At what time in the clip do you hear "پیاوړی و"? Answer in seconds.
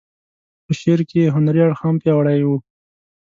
2.01-2.49